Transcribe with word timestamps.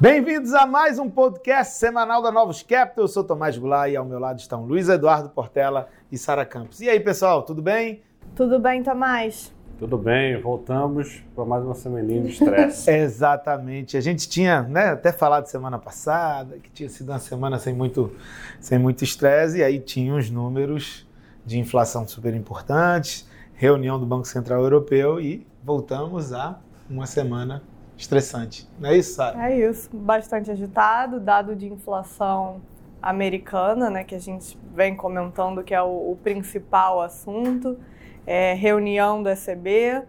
Bem-vindos 0.00 0.54
a 0.54 0.64
mais 0.64 0.98
um 0.98 1.10
podcast 1.10 1.74
semanal 1.74 2.22
da 2.22 2.32
Novos 2.32 2.62
Capital. 2.62 3.04
Eu 3.04 3.08
sou 3.08 3.22
Tomás 3.22 3.58
Goulart 3.58 3.92
e 3.92 3.96
ao 3.96 4.04
meu 4.06 4.18
lado 4.18 4.38
estão 4.38 4.64
Luiz 4.64 4.88
Eduardo 4.88 5.28
Portela 5.28 5.90
e 6.10 6.16
Sara 6.16 6.46
Campos. 6.46 6.80
E 6.80 6.88
aí, 6.88 6.98
pessoal, 6.98 7.42
tudo 7.42 7.60
bem? 7.60 8.00
Tudo 8.34 8.58
bem, 8.58 8.82
Tomás? 8.82 9.54
Tudo 9.78 9.98
bem, 9.98 10.40
voltamos 10.40 11.22
para 11.34 11.44
mais 11.44 11.62
uma 11.62 11.74
semaninha 11.74 12.22
de 12.22 12.30
estresse. 12.30 12.88
Exatamente. 12.90 13.98
A 13.98 14.00
gente 14.00 14.26
tinha 14.26 14.62
né, 14.62 14.86
até 14.86 15.12
falado 15.12 15.44
semana 15.48 15.78
passada 15.78 16.56
que 16.56 16.70
tinha 16.70 16.88
sido 16.88 17.12
uma 17.12 17.18
semana 17.18 17.58
sem 17.58 17.74
muito 17.74 18.10
sem 18.58 18.78
muito 18.78 19.04
estresse, 19.04 19.58
e 19.58 19.62
aí 19.62 19.78
tinha 19.78 20.14
os 20.14 20.30
números 20.30 21.06
de 21.44 21.58
inflação 21.58 22.08
super 22.08 22.34
importantes, 22.34 23.28
reunião 23.52 24.00
do 24.00 24.06
Banco 24.06 24.26
Central 24.26 24.62
Europeu 24.62 25.20
e 25.20 25.46
voltamos 25.62 26.32
a 26.32 26.58
uma 26.88 27.04
semana 27.04 27.62
estressante. 28.00 28.68
Não 28.78 28.90
é 28.90 28.96
isso, 28.96 29.14
Sara? 29.14 29.50
É 29.50 29.58
isso. 29.58 29.88
Bastante 29.92 30.50
agitado, 30.50 31.20
dado 31.20 31.54
de 31.54 31.66
inflação 31.66 32.60
americana, 33.02 33.88
né, 33.88 34.04
que 34.04 34.14
a 34.14 34.18
gente 34.18 34.58
vem 34.74 34.94
comentando 34.94 35.62
que 35.62 35.74
é 35.74 35.82
o, 35.82 36.12
o 36.12 36.18
principal 36.22 37.00
assunto, 37.00 37.78
é, 38.26 38.52
reunião 38.54 39.22
do 39.22 39.28
ECB, 39.30 40.02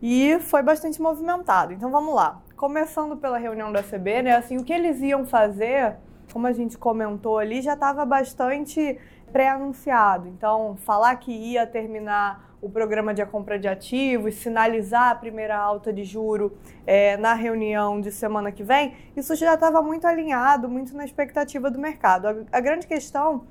e 0.00 0.38
foi 0.40 0.62
bastante 0.62 1.02
movimentado. 1.02 1.72
Então 1.72 1.90
vamos 1.90 2.14
lá. 2.14 2.40
Começando 2.56 3.16
pela 3.16 3.38
reunião 3.38 3.72
do 3.72 3.78
ECB, 3.78 4.22
né, 4.22 4.36
assim, 4.36 4.58
o 4.58 4.64
que 4.64 4.72
eles 4.72 5.00
iam 5.00 5.26
fazer, 5.26 5.96
como 6.32 6.46
a 6.46 6.52
gente 6.52 6.78
comentou 6.78 7.38
ali, 7.38 7.62
já 7.62 7.74
estava 7.74 8.04
bastante 8.04 8.98
pré-anunciado. 9.32 10.28
Então, 10.28 10.76
falar 10.76 11.16
que 11.16 11.32
ia 11.32 11.66
terminar 11.66 12.49
o 12.60 12.68
programa 12.68 13.14
de 13.14 13.24
compra 13.24 13.58
de 13.58 13.66
ativos, 13.66 14.34
sinalizar 14.34 15.10
a 15.10 15.14
primeira 15.14 15.56
alta 15.56 15.92
de 15.92 16.04
juro 16.04 16.56
é, 16.86 17.16
na 17.16 17.34
reunião 17.34 18.00
de 18.00 18.12
semana 18.12 18.52
que 18.52 18.62
vem, 18.62 18.94
isso 19.16 19.34
já 19.34 19.54
estava 19.54 19.80
muito 19.80 20.06
alinhado, 20.06 20.68
muito 20.68 20.94
na 20.94 21.04
expectativa 21.04 21.70
do 21.70 21.78
mercado. 21.78 22.26
A, 22.26 22.34
a 22.52 22.60
grande 22.60 22.86
questão 22.86 23.46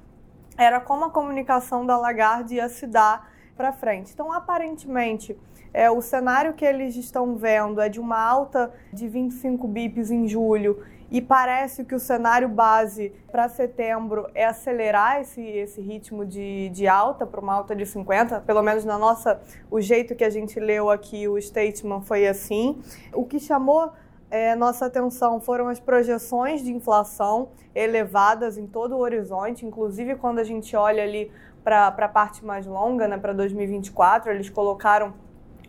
era 0.58 0.80
como 0.80 1.06
a 1.06 1.10
comunicação 1.10 1.86
da 1.86 1.98
Lagarde 1.98 2.56
ia 2.56 2.70
se 2.70 2.86
dar 2.86 3.32
para 3.56 3.72
frente. 3.72 4.12
Então, 4.14 4.32
aparentemente, 4.32 5.38
é, 5.74 5.90
o 5.90 6.02
cenário 6.02 6.54
que 6.54 6.66
eles 6.66 6.96
estão 6.96 7.36
vendo 7.36 7.82
é 7.82 7.90
de 7.90 8.00
uma 8.00 8.20
alta 8.20 8.74
de 8.92 9.08
25 9.08 9.68
bips 9.68 10.12
em 10.12 10.28
julho 10.28 10.84
e 11.12 11.22
parece 11.22 11.84
que 11.84 11.96
o 11.96 12.00
cenário 12.00 12.48
base 12.48 13.12
para 13.32 13.50
setembro 13.50 14.30
é 14.36 14.46
acelerar 14.46 15.22
esse, 15.22 15.42
esse 15.42 15.82
ritmo 15.82 16.26
de, 16.26 16.70
de 16.70 16.88
alta 16.88 17.26
para 17.26 17.40
uma 17.40 17.54
alta 17.54 17.76
de 17.76 17.86
50, 17.86 18.42
pelo 18.42 18.62
menos 18.62 18.86
na 18.86 18.98
nossa, 18.98 19.42
o 19.72 19.82
jeito 19.82 20.16
que 20.16 20.24
a 20.24 20.30
gente 20.30 20.60
leu 20.60 20.90
aqui, 20.90 21.28
o 21.28 21.42
statement 21.42 22.02
foi 22.02 22.28
assim. 22.28 22.80
O 23.14 23.26
que 23.26 23.40
chamou 23.40 23.92
é, 24.30 24.56
nossa 24.56 24.86
atenção 24.86 25.40
foram 25.42 25.68
as 25.68 25.80
projeções 25.80 26.64
de 26.64 26.72
inflação 26.72 27.50
elevadas 27.74 28.58
em 28.58 28.68
todo 28.68 28.96
o 28.96 29.00
horizonte, 29.00 29.66
inclusive 29.66 30.16
quando 30.16 30.40
a 30.40 30.44
gente 30.44 30.76
olha 30.76 31.02
ali 31.02 31.32
para 31.64 31.88
a 31.88 32.08
parte 32.08 32.46
mais 32.46 32.66
longa, 32.66 33.08
né, 33.08 33.18
para 33.18 33.34
2024, 33.34 34.32
eles 34.32 34.50
colocaram 34.50 35.14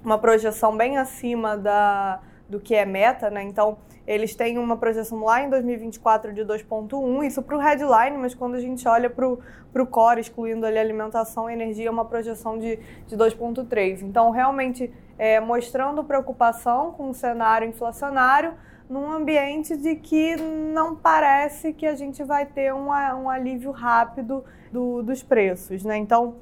uma 0.04 0.19
projeção 0.19 0.77
bem 0.77 0.98
acima 0.98 1.56
da, 1.56 2.20
do 2.50 2.60
que 2.60 2.74
é 2.74 2.84
meta, 2.84 3.30
né? 3.30 3.42
Então, 3.42 3.78
eles 4.06 4.34
têm 4.34 4.58
uma 4.58 4.76
projeção 4.76 5.22
lá 5.22 5.42
em 5.42 5.48
2024 5.48 6.32
de 6.32 6.42
2,1, 6.42 7.24
isso 7.24 7.42
para 7.42 7.56
o 7.56 7.60
headline, 7.60 8.18
mas 8.18 8.34
quando 8.34 8.56
a 8.56 8.60
gente 8.60 8.86
olha 8.88 9.08
para 9.08 9.26
o 9.28 9.86
core, 9.86 10.20
excluindo 10.20 10.66
ali 10.66 10.78
alimentação 10.78 11.48
e 11.48 11.52
energia, 11.52 11.86
é 11.86 11.90
uma 11.90 12.04
projeção 12.04 12.58
de, 12.58 12.76
de 13.06 13.16
2,3. 13.16 14.02
Então, 14.02 14.30
realmente, 14.30 14.92
é, 15.16 15.38
mostrando 15.38 16.02
preocupação 16.02 16.92
com 16.92 17.10
o 17.10 17.14
cenário 17.14 17.68
inflacionário, 17.68 18.54
num 18.88 19.12
ambiente 19.12 19.76
de 19.76 19.94
que 19.94 20.34
não 20.36 20.96
parece 20.96 21.72
que 21.72 21.86
a 21.86 21.94
gente 21.94 22.24
vai 22.24 22.44
ter 22.44 22.75
um, 22.75 22.88
um 22.88 23.30
alívio 23.30 23.70
rápido 23.70 24.44
do, 24.72 25.00
dos 25.02 25.22
preços, 25.22 25.84
né? 25.84 25.96
Então, 25.96 26.34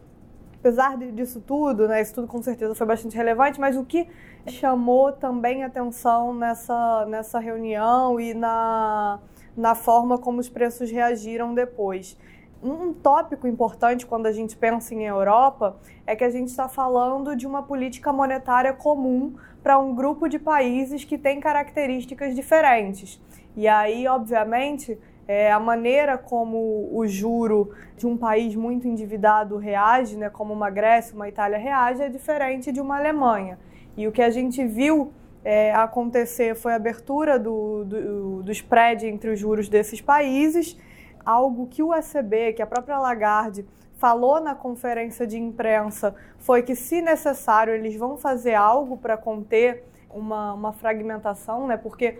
apesar 0.68 0.98
disso 0.98 1.40
tudo, 1.40 1.88
né, 1.88 2.02
isso 2.02 2.14
tudo 2.14 2.28
com 2.28 2.42
certeza 2.42 2.74
foi 2.74 2.86
bastante 2.86 3.16
relevante, 3.16 3.58
mas 3.58 3.74
o 3.74 3.84
que 3.84 4.06
chamou 4.46 5.10
também 5.12 5.64
atenção 5.64 6.34
nessa, 6.34 7.06
nessa 7.06 7.38
reunião 7.38 8.20
e 8.20 8.34
na, 8.34 9.18
na 9.56 9.74
forma 9.74 10.18
como 10.18 10.40
os 10.40 10.48
preços 10.48 10.90
reagiram 10.90 11.54
depois. 11.54 12.18
Um 12.62 12.92
tópico 12.92 13.46
importante 13.46 14.04
quando 14.04 14.26
a 14.26 14.32
gente 14.32 14.56
pensa 14.56 14.94
em 14.94 15.06
Europa 15.06 15.78
é 16.06 16.14
que 16.14 16.24
a 16.24 16.30
gente 16.30 16.48
está 16.48 16.68
falando 16.68 17.34
de 17.34 17.46
uma 17.46 17.62
política 17.62 18.12
monetária 18.12 18.74
comum 18.74 19.36
para 19.62 19.78
um 19.78 19.94
grupo 19.94 20.28
de 20.28 20.38
países 20.38 21.02
que 21.02 21.16
tem 21.16 21.40
características 21.40 22.34
diferentes. 22.34 23.18
E 23.56 23.66
aí, 23.66 24.06
obviamente, 24.06 24.98
é, 25.28 25.52
a 25.52 25.60
maneira 25.60 26.16
como 26.16 26.88
o 26.90 27.06
juro 27.06 27.74
de 27.98 28.06
um 28.06 28.16
país 28.16 28.56
muito 28.56 28.88
endividado 28.88 29.58
reage, 29.58 30.16
né, 30.16 30.30
como 30.30 30.54
uma 30.54 30.70
Grécia, 30.70 31.14
uma 31.14 31.28
Itália 31.28 31.58
reage, 31.58 32.02
é 32.02 32.08
diferente 32.08 32.72
de 32.72 32.80
uma 32.80 32.96
Alemanha. 32.96 33.58
E 33.94 34.08
o 34.08 34.12
que 34.12 34.22
a 34.22 34.30
gente 34.30 34.64
viu 34.66 35.12
é, 35.44 35.72
acontecer 35.74 36.54
foi 36.54 36.72
a 36.72 36.76
abertura 36.76 37.38
do, 37.38 37.84
do, 37.84 38.42
do 38.42 38.52
spread 38.52 39.06
entre 39.06 39.30
os 39.30 39.38
juros 39.38 39.68
desses 39.68 40.00
países, 40.00 40.78
algo 41.24 41.66
que 41.66 41.82
o 41.82 41.94
ECB, 41.94 42.54
que 42.54 42.62
a 42.62 42.66
própria 42.66 42.98
Lagarde 42.98 43.66
falou 43.98 44.40
na 44.40 44.54
conferência 44.54 45.26
de 45.26 45.36
imprensa, 45.36 46.14
foi 46.38 46.62
que, 46.62 46.74
se 46.74 47.02
necessário, 47.02 47.74
eles 47.74 47.96
vão 47.96 48.16
fazer 48.16 48.54
algo 48.54 48.96
para 48.96 49.16
conter 49.16 49.84
uma, 50.08 50.54
uma 50.54 50.72
fragmentação, 50.72 51.66
né? 51.66 51.76
Porque 51.76 52.18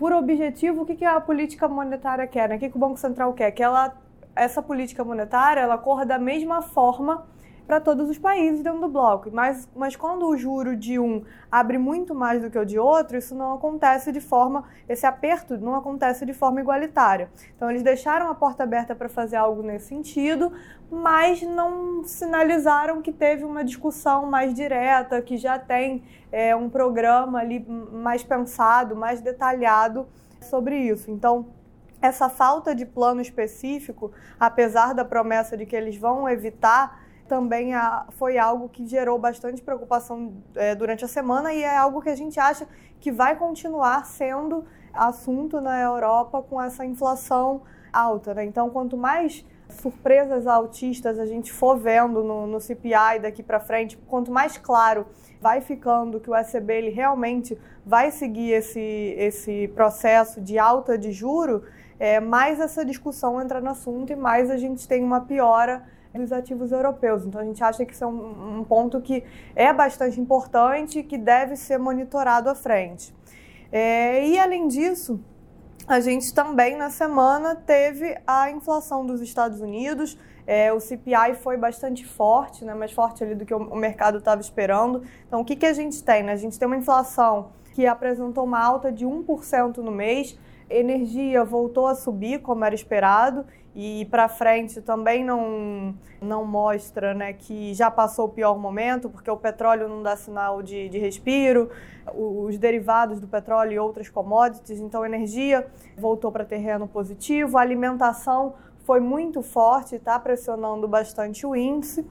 por 0.00 0.14
objetivo, 0.14 0.80
o 0.80 0.86
que, 0.86 0.96
que 0.96 1.04
a 1.04 1.20
política 1.20 1.68
monetária 1.68 2.26
quer? 2.26 2.48
Né? 2.48 2.56
O 2.56 2.58
que, 2.58 2.70
que 2.70 2.76
o 2.76 2.80
Banco 2.80 2.96
Central 2.96 3.34
quer? 3.34 3.50
Que 3.50 3.62
ela, 3.62 3.94
essa 4.34 4.62
política 4.62 5.04
monetária 5.04 5.60
ela 5.60 5.76
corra 5.76 6.06
da 6.06 6.18
mesma 6.18 6.62
forma 6.62 7.26
para 7.70 7.78
todos 7.78 8.10
os 8.10 8.18
países 8.18 8.64
dentro 8.64 8.80
do 8.80 8.88
bloco. 8.88 9.30
Mas, 9.32 9.68
mas 9.76 9.94
quando 9.94 10.26
o 10.26 10.36
juro 10.36 10.74
de 10.74 10.98
um 10.98 11.22
abre 11.48 11.78
muito 11.78 12.16
mais 12.16 12.42
do 12.42 12.50
que 12.50 12.58
o 12.58 12.64
de 12.64 12.80
outro, 12.80 13.16
isso 13.16 13.32
não 13.32 13.54
acontece 13.54 14.10
de 14.10 14.20
forma, 14.20 14.64
esse 14.88 15.06
aperto 15.06 15.56
não 15.56 15.76
acontece 15.76 16.26
de 16.26 16.34
forma 16.34 16.60
igualitária. 16.60 17.30
Então 17.54 17.70
eles 17.70 17.84
deixaram 17.84 18.28
a 18.28 18.34
porta 18.34 18.64
aberta 18.64 18.92
para 18.92 19.08
fazer 19.08 19.36
algo 19.36 19.62
nesse 19.62 19.86
sentido, 19.86 20.52
mas 20.90 21.42
não 21.42 22.02
sinalizaram 22.02 23.00
que 23.00 23.12
teve 23.12 23.44
uma 23.44 23.62
discussão 23.62 24.26
mais 24.26 24.52
direta, 24.52 25.22
que 25.22 25.36
já 25.36 25.56
tem 25.56 26.02
é, 26.32 26.56
um 26.56 26.68
programa 26.68 27.38
ali 27.38 27.64
mais 27.92 28.24
pensado, 28.24 28.96
mais 28.96 29.20
detalhado 29.20 30.08
sobre 30.40 30.76
isso. 30.76 31.08
Então, 31.08 31.46
essa 32.02 32.28
falta 32.28 32.74
de 32.74 32.84
plano 32.84 33.20
específico, 33.20 34.10
apesar 34.40 34.92
da 34.92 35.04
promessa 35.04 35.56
de 35.56 35.64
que 35.64 35.76
eles 35.76 35.96
vão 35.96 36.28
evitar 36.28 37.08
também 37.30 37.70
foi 38.18 38.38
algo 38.38 38.68
que 38.68 38.84
gerou 38.84 39.16
bastante 39.16 39.62
preocupação 39.62 40.34
é, 40.56 40.74
durante 40.74 41.04
a 41.04 41.08
semana 41.08 41.54
e 41.54 41.62
é 41.62 41.76
algo 41.76 42.02
que 42.02 42.08
a 42.08 42.16
gente 42.16 42.40
acha 42.40 42.66
que 42.98 43.12
vai 43.12 43.36
continuar 43.36 44.04
sendo 44.04 44.64
assunto 44.92 45.60
na 45.60 45.80
Europa 45.80 46.42
com 46.42 46.60
essa 46.60 46.84
inflação 46.84 47.62
alta. 47.92 48.34
Né? 48.34 48.46
Então, 48.46 48.68
quanto 48.68 48.96
mais 48.96 49.46
surpresas 49.68 50.48
altistas 50.48 51.20
a 51.20 51.24
gente 51.24 51.52
for 51.52 51.78
vendo 51.78 52.24
no, 52.24 52.48
no 52.48 52.60
CPI 52.60 53.20
daqui 53.22 53.44
para 53.44 53.60
frente, 53.60 53.96
quanto 54.08 54.32
mais 54.32 54.58
claro 54.58 55.06
vai 55.40 55.60
ficando 55.60 56.18
que 56.18 56.28
o 56.28 56.34
ECB 56.34 56.72
ele 56.72 56.90
realmente 56.90 57.56
vai 57.86 58.10
seguir 58.10 58.50
esse, 58.50 59.14
esse 59.16 59.68
processo 59.68 60.40
de 60.40 60.58
alta 60.58 60.98
de 60.98 61.12
juro, 61.12 61.62
é, 61.96 62.18
mais 62.18 62.58
essa 62.58 62.84
discussão 62.84 63.40
entra 63.40 63.60
no 63.60 63.70
assunto 63.70 64.12
e 64.12 64.16
mais 64.16 64.50
a 64.50 64.56
gente 64.56 64.88
tem 64.88 65.04
uma 65.04 65.20
piora 65.20 65.84
dos 66.18 66.32
ativos 66.32 66.72
europeus. 66.72 67.24
Então 67.24 67.40
a 67.40 67.44
gente 67.44 67.62
acha 67.62 67.84
que 67.84 67.92
isso 67.92 68.02
é 68.02 68.06
um, 68.06 68.60
um 68.60 68.64
ponto 68.64 69.00
que 69.00 69.22
é 69.54 69.72
bastante 69.72 70.20
importante 70.20 70.98
e 70.98 71.02
que 71.02 71.16
deve 71.16 71.56
ser 71.56 71.78
monitorado 71.78 72.48
à 72.50 72.54
frente. 72.54 73.14
É, 73.72 74.26
e 74.26 74.38
além 74.38 74.66
disso, 74.66 75.20
a 75.86 76.00
gente 76.00 76.32
também 76.34 76.76
na 76.76 76.90
semana 76.90 77.54
teve 77.54 78.16
a 78.26 78.50
inflação 78.50 79.04
dos 79.06 79.20
Estados 79.20 79.60
Unidos. 79.60 80.18
É, 80.46 80.72
o 80.72 80.80
CPI 80.80 81.34
foi 81.40 81.56
bastante 81.56 82.06
forte, 82.06 82.64
né, 82.64 82.74
mais 82.74 82.92
forte 82.92 83.22
ali 83.22 83.34
do 83.34 83.44
que 83.44 83.54
o, 83.54 83.76
mercado 83.76 84.18
estava 84.18 84.40
esperando. 84.40 85.02
Então, 85.26 85.40
o 85.40 85.44
que, 85.44 85.54
que 85.54 85.66
a 85.66 85.72
gente 85.72 86.02
tem? 86.02 86.22
Né? 86.22 86.32
A 86.32 86.36
gente 86.36 86.58
tem 86.58 86.66
uma 86.66 86.76
inflação 86.76 87.50
que 87.72 87.86
apresentou 87.86 88.44
uma 88.44 88.60
alta 88.60 88.90
de 88.90 89.06
1% 89.06 89.78
no 89.78 89.92
mês, 89.92 90.38
energia 90.68 91.44
voltou 91.44 91.86
a 91.86 91.94
subir, 91.94 92.40
como 92.40 92.64
era 92.64 92.74
esperado, 92.74 93.44
e 93.74 94.04
para 94.10 94.28
frente 94.28 94.80
também 94.80 95.24
não, 95.24 95.94
não 96.20 96.44
mostra 96.44 97.14
né, 97.14 97.32
que 97.32 97.72
já 97.72 97.90
passou 97.90 98.26
o 98.26 98.28
pior 98.28 98.58
momento, 98.58 99.08
porque 99.08 99.30
o 99.30 99.36
petróleo 99.36 99.88
não 99.88 100.02
dá 100.02 100.16
sinal 100.16 100.60
de, 100.60 100.88
de 100.88 100.98
respiro, 100.98 101.70
os 102.12 102.58
derivados 102.58 103.20
do 103.20 103.28
petróleo 103.28 103.72
e 103.72 103.78
outras 103.78 104.08
commodities, 104.08 104.80
então 104.80 105.04
energia 105.06 105.66
voltou 105.96 106.32
para 106.32 106.44
terreno 106.44 106.88
positivo, 106.88 107.56
a 107.58 107.60
alimentação 107.60 108.54
foi 108.84 108.98
muito 108.98 109.40
forte, 109.40 109.94
está 109.94 110.18
pressionando 110.18 110.88
bastante 110.88 111.46
o 111.46 111.54
índice. 111.54 112.04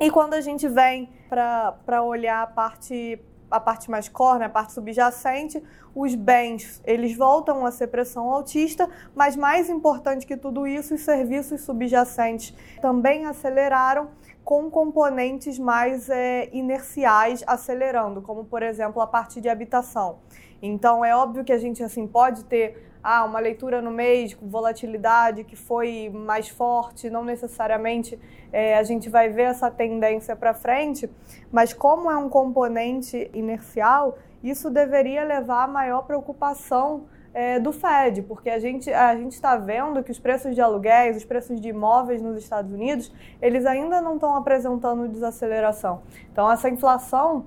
E 0.00 0.10
quando 0.10 0.34
a 0.34 0.40
gente 0.40 0.66
vem 0.66 1.08
para 1.28 2.02
olhar 2.02 2.42
a 2.42 2.46
parte 2.48 3.20
a 3.54 3.60
parte 3.60 3.90
mais 3.90 4.08
core, 4.08 4.40
né, 4.40 4.46
a 4.46 4.48
parte 4.48 4.72
subjacente, 4.72 5.62
os 5.94 6.14
bens 6.14 6.82
eles 6.84 7.16
voltam 7.16 7.64
a 7.64 7.70
ser 7.70 7.86
pressão 7.86 8.28
altista, 8.30 8.88
mas 9.14 9.36
mais 9.36 9.70
importante 9.70 10.26
que 10.26 10.36
tudo 10.36 10.66
isso, 10.66 10.94
os 10.94 11.02
serviços 11.02 11.60
subjacentes 11.60 12.54
também 12.80 13.26
aceleraram 13.26 14.08
com 14.44 14.70
componentes 14.70 15.58
mais 15.58 16.10
é, 16.10 16.50
inerciais 16.52 17.42
acelerando, 17.46 18.20
como 18.20 18.44
por 18.44 18.62
exemplo 18.62 19.00
a 19.00 19.06
parte 19.06 19.40
de 19.40 19.48
habitação. 19.48 20.18
Então 20.60 21.04
é 21.04 21.14
óbvio 21.14 21.44
que 21.44 21.52
a 21.52 21.58
gente 21.58 21.82
assim 21.82 22.06
pode 22.06 22.44
ter 22.44 22.93
ah, 23.04 23.22
uma 23.22 23.38
leitura 23.38 23.82
no 23.82 23.90
mês 23.90 24.32
com 24.32 24.48
volatilidade 24.48 25.44
que 25.44 25.54
foi 25.54 26.10
mais 26.10 26.48
forte, 26.48 27.10
não 27.10 27.22
necessariamente 27.22 28.18
é, 28.50 28.78
a 28.78 28.82
gente 28.82 29.10
vai 29.10 29.28
ver 29.28 29.42
essa 29.42 29.70
tendência 29.70 30.34
para 30.34 30.54
frente, 30.54 31.10
mas 31.52 31.74
como 31.74 32.10
é 32.10 32.16
um 32.16 32.30
componente 32.30 33.30
inercial, 33.34 34.16
isso 34.42 34.70
deveria 34.70 35.22
levar 35.22 35.64
a 35.64 35.68
maior 35.68 36.06
preocupação 36.06 37.04
é, 37.34 37.58
do 37.58 37.72
Fed, 37.72 38.22
porque 38.22 38.48
a 38.48 38.58
gente 38.58 38.90
a 38.90 39.14
gente 39.16 39.32
está 39.32 39.54
vendo 39.56 40.02
que 40.02 40.10
os 40.10 40.18
preços 40.18 40.54
de 40.54 40.62
aluguéis, 40.62 41.16
os 41.16 41.24
preços 41.24 41.60
de 41.60 41.68
imóveis 41.68 42.22
nos 42.22 42.38
Estados 42.38 42.72
Unidos, 42.72 43.12
eles 43.42 43.66
ainda 43.66 44.00
não 44.00 44.14
estão 44.14 44.34
apresentando 44.34 45.08
desaceleração. 45.08 46.02
Então 46.32 46.50
essa 46.50 46.70
inflação 46.70 47.44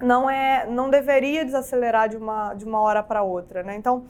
não 0.00 0.30
é 0.30 0.66
não 0.66 0.88
deveria 0.88 1.44
desacelerar 1.44 2.08
de 2.08 2.16
uma 2.16 2.54
de 2.54 2.64
uma 2.64 2.80
hora 2.80 3.02
para 3.02 3.22
outra, 3.22 3.62
né? 3.62 3.76
Então 3.76 4.04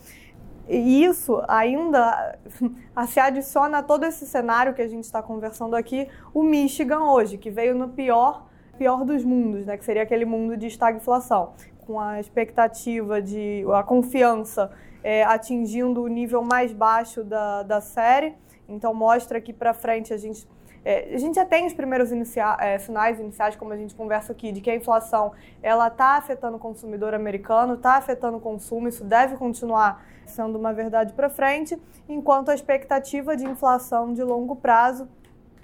isso 0.76 1.42
ainda 1.48 2.38
se 3.08 3.20
adiciona 3.20 3.78
a 3.78 3.82
todo 3.82 4.04
esse 4.04 4.26
cenário 4.26 4.74
que 4.74 4.82
a 4.82 4.88
gente 4.88 5.04
está 5.04 5.22
conversando 5.22 5.74
aqui, 5.74 6.08
o 6.34 6.42
Michigan 6.42 7.10
hoje, 7.10 7.38
que 7.38 7.50
veio 7.50 7.74
no 7.74 7.88
pior 7.88 8.48
pior 8.78 9.04
dos 9.04 9.24
mundos, 9.24 9.66
né? 9.66 9.76
Que 9.76 9.84
seria 9.84 10.04
aquele 10.04 10.24
mundo 10.24 10.56
de 10.56 10.68
estagflação, 10.68 11.52
com 11.84 11.98
a 11.98 12.20
expectativa 12.20 13.20
de 13.20 13.64
a 13.74 13.82
confiança 13.82 14.70
é, 15.02 15.24
atingindo 15.24 16.02
o 16.02 16.08
nível 16.08 16.42
mais 16.42 16.72
baixo 16.72 17.24
da, 17.24 17.64
da 17.64 17.80
série. 17.80 18.34
Então 18.68 18.94
mostra 18.94 19.40
que 19.40 19.52
para 19.52 19.74
frente 19.74 20.14
a 20.14 20.16
gente 20.16 20.46
é, 20.84 21.14
a 21.14 21.18
gente 21.18 21.34
já 21.34 21.44
tem 21.44 21.66
os 21.66 21.74
primeiros 21.74 22.12
inicia 22.12 22.56
é, 22.60 22.78
sinais 22.78 23.18
iniciais, 23.18 23.56
como 23.56 23.72
a 23.72 23.76
gente 23.76 23.94
conversa 23.94 24.32
aqui, 24.32 24.52
de 24.52 24.60
que 24.60 24.70
a 24.70 24.74
inflação 24.74 25.32
ela 25.62 25.88
está 25.88 26.16
afetando 26.16 26.56
o 26.56 26.60
consumidor 26.60 27.14
americano, 27.14 27.74
está 27.74 27.96
afetando 27.96 28.36
o 28.36 28.40
consumo, 28.40 28.88
isso 28.88 29.04
deve 29.04 29.36
continuar 29.36 30.04
sendo 30.26 30.58
uma 30.58 30.72
verdade 30.72 31.12
para 31.12 31.28
frente, 31.28 31.80
enquanto 32.08 32.50
a 32.50 32.54
expectativa 32.54 33.36
de 33.36 33.44
inflação 33.44 34.12
de 34.12 34.22
longo 34.22 34.56
prazo 34.56 35.08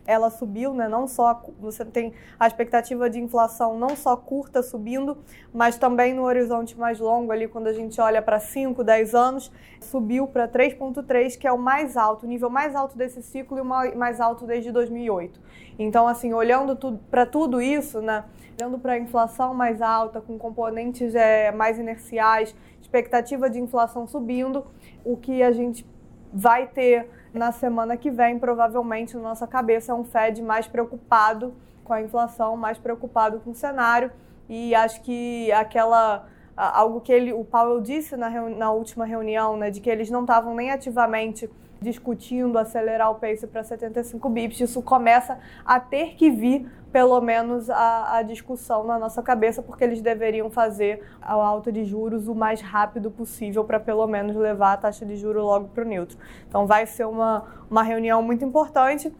ela 0.07 0.31
subiu, 0.31 0.75
né? 0.75 0.89
Não 0.89 1.07
só 1.07 1.43
você 1.59 1.85
tem 1.85 2.13
a 2.39 2.47
expectativa 2.47 3.09
de 3.09 3.21
inflação 3.21 3.79
não 3.79 3.97
só 3.97 4.17
curta 4.17 4.63
subindo, 4.63 5.17
mas 5.53 5.79
também 5.79 6.15
no 6.15 6.23
horizonte 6.23 6.79
mais 6.79 7.01
longo 7.01 7.33
ali 7.33 7.49
quando 7.49 7.67
a 7.67 7.73
gente 7.73 8.01
olha 8.01 8.21
para 8.21 8.39
5, 8.39 8.85
10 8.85 9.15
anos, 9.15 9.53
subiu 9.81 10.27
para 10.27 10.47
3.3, 10.47 11.39
que 11.39 11.47
é 11.47 11.53
o 11.53 11.59
mais 11.59 11.97
alto, 11.97 12.27
o 12.27 12.29
nível 12.29 12.51
mais 12.51 12.75
alto 12.75 12.97
desse 12.97 13.23
ciclo 13.23 13.59
e 13.59 13.61
o 13.61 13.65
mais 13.65 14.21
alto 14.21 14.47
desde 14.47 14.71
2008. 14.71 15.41
Então, 15.79 16.07
assim, 16.07 16.33
olhando 16.33 16.77
para 17.11 17.27
tudo 17.27 17.61
isso, 17.61 18.01
né? 18.01 18.25
Olhando 18.59 18.79
para 18.79 18.93
a 18.93 18.99
inflação 18.99 19.55
mais 19.55 19.83
alta, 19.83 20.21
com 20.21 20.39
componentes 20.39 21.15
é, 21.15 21.51
mais 21.51 21.79
inerciais, 21.79 22.55
expectativa 22.81 23.51
de 23.51 23.59
inflação 23.59 24.07
subindo, 24.07 24.65
o 25.05 25.17
que 25.17 25.43
a 25.43 25.51
gente 25.51 25.85
vai 26.33 26.67
ter 26.67 27.09
na 27.35 27.51
semana 27.51 27.97
que 27.97 28.11
vem, 28.11 28.39
provavelmente, 28.39 29.17
na 29.17 29.23
nossa 29.23 29.47
cabeça, 29.47 29.93
é 29.93 29.95
um 29.95 30.05
Fed 30.05 30.41
mais 30.41 30.67
preocupado 30.69 31.53
com 31.83 31.93
a 31.93 32.01
inflação, 32.01 32.57
mais 32.57 32.79
preocupado 32.79 33.41
com 33.41 33.51
o 33.51 33.55
cenário. 33.55 34.11
E 34.49 34.75
acho 34.75 35.03
que 35.03 35.51
aquela 35.53 36.27
algo 36.57 37.01
que 37.01 37.13
ele, 37.13 37.33
o 37.33 37.45
Powell 37.45 37.81
disse 37.81 38.17
na, 38.17 38.31
na 38.31 38.71
última 38.71 39.05
reunião, 39.05 39.57
né, 39.57 39.71
de 39.71 39.81
que 39.81 39.91
eles 39.91 40.09
não 40.09 40.21
estavam 40.21 40.55
nem 40.55 40.71
ativamente 40.71 41.51
discutindo 41.85 42.59
acelerar 42.59 43.11
o 43.11 43.17
pace 43.17 43.47
para 43.47 43.63
75 43.63 44.29
bips, 44.29 44.61
isso 44.61 44.83
começa 44.83 45.39
a 45.65 45.79
ter 45.79 46.15
que 46.17 46.31
vir 46.31 46.67
pelo 46.91 47.21
menos 47.21 47.69
a, 47.69 48.19
a, 48.19 48.23
discussão 48.23 48.85
na 48.85 48.99
nossa 48.99 49.21
cabeça, 49.21 49.61
porque 49.61 49.83
eles 49.83 50.01
deveriam 50.01 50.49
fazer 50.49 51.05
a 51.21 51.33
alta 51.33 51.73
de 51.73 51.85
juros 51.85 52.29
o 52.29 52.35
mais 52.35 52.61
rápido 52.61 53.11
possível 53.11 53.65
para 53.65 53.81
pelo 53.81 54.07
menos 54.07 54.37
levar 54.37 54.75
a 54.75 54.77
taxa 54.77 55.05
de 55.05 55.17
juros 55.17 55.43
logo 55.43 55.69
para 55.69 55.85
o 55.85 55.87
neutro. 55.87 56.17
Então 56.49 56.67
vai 56.67 56.87
ser 56.87 57.05
uma, 57.05 57.45
uma 57.69 57.83
reunião 57.83 58.23
muito 58.23 58.45
importante. 58.45 59.13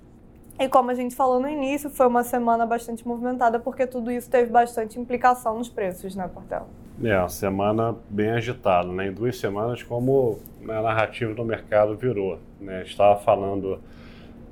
E 0.57 0.69
como 0.69 0.93
a 0.93 0.95
gente 0.95 1.17
falou 1.17 1.41
no 1.41 1.49
início, 1.49 1.91
foi 1.91 2.07
uma 2.07 2.23
semana 2.23 2.65
bastante 2.65 3.07
movimentada, 3.07 3.59
porque 3.59 3.89
tudo 3.89 4.09
isso 4.09 4.31
teve 4.31 4.53
bastante 4.53 5.01
implicação 5.01 5.59
nos 5.59 5.69
preços, 5.69 6.15
né, 6.15 6.29
Portela? 6.29 6.84
É, 7.03 7.19
uma 7.19 7.29
semana 7.29 7.97
bem 8.09 8.31
agitada, 8.31 8.87
né? 8.89 9.09
Em 9.09 9.13
duas 9.13 9.37
semanas, 9.37 9.83
como 9.83 10.39
a 10.63 10.81
narrativa 10.81 11.35
do 11.35 11.45
mercado 11.45 11.97
virou. 11.97 12.39
Né? 12.61 12.83
Estava 12.83 13.19
falando 13.21 13.81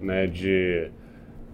né, 0.01 0.27
de 0.27 0.91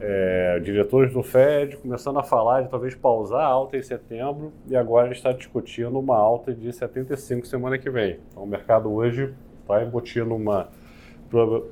é, 0.01 0.59
diretores 0.61 1.13
do 1.13 1.23
Fed 1.23 1.77
começando 1.77 2.19
a 2.19 2.23
falar 2.23 2.63
de 2.63 2.71
talvez 2.71 2.95
pausar 2.95 3.41
a 3.41 3.47
alta 3.47 3.77
em 3.77 3.83
setembro 3.83 4.53
e 4.67 4.77
agora 4.77 5.13
está 5.13 5.31
discutindo 5.33 5.99
uma 5.99 6.17
alta 6.17 6.55
de 6.55 6.73
75 6.73 7.47
semana 7.47 7.77
que 7.77 7.91
vem. 7.91 8.19
Então 8.31 8.45
o 8.45 8.47
mercado 8.47 8.91
hoje 8.91 9.35
está 9.61 9.83
embutindo 9.83 10.35
uma 10.35 10.69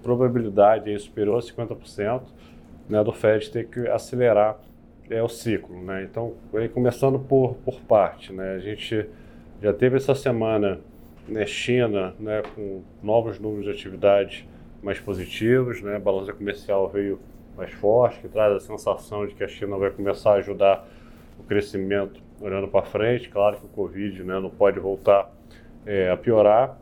probabilidade 0.03 0.91
aí 0.91 0.99
superior 0.99 1.39
a 1.39 1.41
50% 1.41 2.23
né, 2.87 3.03
do 3.03 3.13
Fed 3.13 3.51
ter 3.51 3.67
que 3.67 3.89
acelerar 3.89 4.59
é, 5.11 5.23
o 5.23 5.29
ciclo. 5.29 5.77
Né? 5.83 6.05
Então, 6.05 6.35
aí, 6.55 6.69
começando 6.69 7.19
por, 7.19 7.55
por 7.65 7.81
parte, 7.81 8.33
né? 8.33 8.55
a 8.55 8.59
gente 8.59 9.09
já 9.63 9.73
teve 9.73 9.97
essa 9.97 10.15
semana 10.15 10.81
né, 11.29 11.47
China 11.47 12.15
né, 12.19 12.43
com 12.55 12.83
novos 13.03 13.39
números 13.39 13.65
de 13.65 13.71
atividade 13.71 14.49
mais 14.83 15.01
positivos, 15.01 15.83
né? 15.83 15.97
a 15.97 15.99
balança 15.99 16.33
comercial 16.33 16.89
veio 16.89 17.19
mais 17.57 17.73
forte, 17.73 18.21
que 18.21 18.29
traz 18.29 18.55
a 18.55 18.61
sensação 18.61 19.27
de 19.27 19.35
que 19.35 19.43
a 19.43 19.49
China 19.49 19.77
vai 19.79 19.91
começar 19.91 20.33
a 20.33 20.35
ajudar 20.35 20.87
o 21.39 21.43
crescimento 21.43 22.21
olhando 22.41 22.69
para 22.69 22.83
frente. 22.83 23.29
Claro 23.29 23.57
que 23.57 23.65
o 23.65 23.69
Covid 23.69 24.23
né, 24.23 24.39
não 24.39 24.51
pode 24.51 24.79
voltar 24.79 25.33
é, 25.87 26.11
a 26.11 26.17
piorar. 26.17 26.79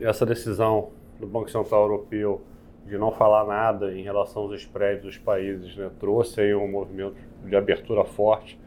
Essa 0.00 0.24
decisão 0.24 0.90
do 1.18 1.26
Banco 1.26 1.50
Central 1.50 1.82
Europeu 1.82 2.42
de 2.90 2.98
não 2.98 3.12
falar 3.12 3.46
nada 3.46 3.96
em 3.96 4.02
relação 4.02 4.42
aos 4.42 4.60
spreads 4.60 5.04
dos 5.04 5.16
países 5.16 5.76
né, 5.76 5.88
trouxe 6.00 6.40
aí 6.40 6.52
um 6.52 6.66
movimento 6.66 7.14
de 7.44 7.54
abertura 7.54 8.04
forte, 8.04 8.58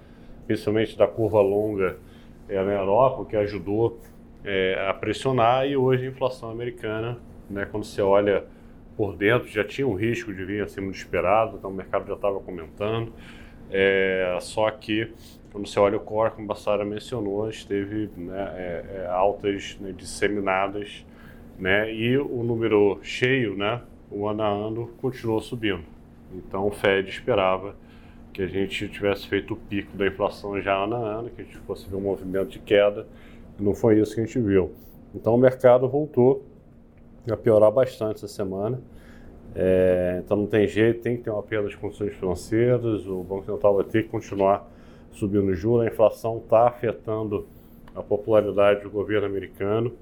principalmente 0.47 0.97
da 0.97 1.05
curva 1.05 1.41
longa 1.41 1.97
é, 2.47 2.63
na 2.63 2.71
Europa, 2.71 3.25
que 3.25 3.35
ajudou 3.35 3.99
é, 4.45 4.87
a 4.89 4.93
pressionar. 4.93 5.67
E 5.67 5.75
hoje 5.75 6.05
a 6.05 6.09
inflação 6.09 6.49
americana, 6.49 7.17
né, 7.49 7.67
quando 7.69 7.83
você 7.83 8.01
olha 8.01 8.45
por 8.95 9.13
dentro 9.17 9.49
já 9.49 9.63
tinha 9.63 9.85
um 9.85 9.95
risco 9.95 10.33
de 10.33 10.45
vir 10.45 10.63
acima 10.63 10.87
do 10.87 10.95
esperado, 10.95 11.57
então 11.57 11.69
o 11.69 11.73
mercado 11.73 12.07
já 12.07 12.13
estava 12.13 12.39
comentando. 12.39 13.11
É, 13.69 14.37
só 14.39 14.71
que, 14.71 15.11
quando 15.51 15.67
você 15.67 15.79
olha 15.79 15.97
o 15.97 15.99
core, 15.99 16.31
como 16.31 16.45
a 16.45 16.47
Bassara 16.47 16.85
mencionou, 16.85 17.49
esteve 17.49 18.09
né, 18.15 19.07
altas 19.09 19.77
né, 19.81 19.91
disseminadas 19.91 21.05
né, 21.59 21.93
e 21.93 22.17
o 22.17 22.41
número 22.43 22.99
cheio, 23.01 23.57
né, 23.57 23.81
o 24.13 24.27
ano 24.27 24.43
a 24.43 24.47
ano, 24.47 24.89
continuou 25.01 25.41
subindo. 25.41 25.83
Então 26.33 26.67
o 26.67 26.71
Fed 26.71 27.09
esperava 27.09 27.75
que 28.31 28.41
a 28.41 28.47
gente 28.47 28.87
tivesse 28.89 29.27
feito 29.27 29.53
o 29.53 29.57
pico 29.57 29.95
da 29.95 30.07
inflação 30.07 30.59
já 30.61 30.75
ano 30.75 30.95
a 30.95 30.99
ano, 30.99 31.29
que 31.29 31.41
a 31.41 31.43
gente 31.43 31.57
fosse 31.59 31.87
ver 31.89 31.95
um 31.95 32.01
movimento 32.01 32.49
de 32.49 32.59
queda, 32.59 33.07
não 33.59 33.75
foi 33.75 33.99
isso 33.99 34.15
que 34.15 34.21
a 34.21 34.25
gente 34.25 34.39
viu. 34.39 34.71
Então 35.13 35.35
o 35.35 35.37
mercado 35.37 35.87
voltou 35.87 36.43
vai 37.25 37.37
piorar 37.37 37.71
bastante 37.71 38.17
essa 38.17 38.27
semana. 38.27 38.81
É, 39.55 40.21
então 40.23 40.35
não 40.35 40.47
tem 40.47 40.67
jeito, 40.67 41.01
tem 41.01 41.17
que 41.17 41.23
ter 41.23 41.29
uma 41.29 41.43
perda 41.43 41.69
de 41.69 41.77
condições 41.77 42.13
financeiras, 42.15 43.05
o 43.05 43.23
Banco 43.23 43.45
Central 43.45 43.75
vai 43.75 43.83
ter 43.85 44.03
que 44.03 44.09
continuar 44.09 44.67
subindo 45.11 45.47
o 45.47 45.53
juros, 45.53 45.85
a 45.85 45.91
inflação 45.91 46.39
está 46.39 46.67
afetando 46.67 47.45
a 47.95 48.01
popularidade 48.01 48.81
do 48.81 48.89
governo 48.89 49.27
americano. 49.27 49.93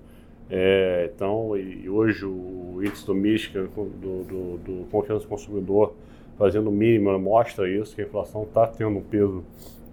É, 0.53 1.10
então, 1.15 1.55
e, 1.55 1.89
hoje 1.89 2.25
o 2.25 2.81
índice 2.84 3.05
do 3.05 3.15
Michigan, 3.15 3.67
do, 3.74 4.24
do, 4.24 4.58
do 4.58 4.88
confiança 4.91 5.24
do 5.24 5.29
consumidor, 5.29 5.93
fazendo 6.38 6.70
o 6.70 6.74
mínimo, 6.74 7.17
mostra 7.17 7.70
isso, 7.70 7.96
que 7.96 8.01
a 8.01 8.05
inflação 8.05 8.43
está 8.43 8.67
tendo 8.67 8.98
um 8.98 9.01
peso 9.01 9.46